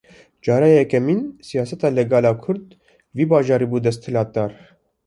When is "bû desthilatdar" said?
3.71-4.51